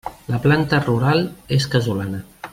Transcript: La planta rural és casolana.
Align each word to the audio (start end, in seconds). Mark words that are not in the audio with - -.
La 0.35 0.39
planta 0.45 0.79
rural 0.85 1.21
és 1.59 1.69
casolana. 1.77 2.25